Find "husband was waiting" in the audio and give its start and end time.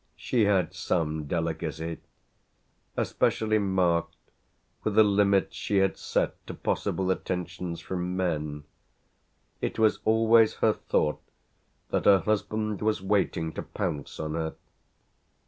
12.21-13.53